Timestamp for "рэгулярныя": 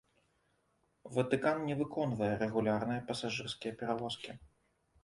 2.41-3.01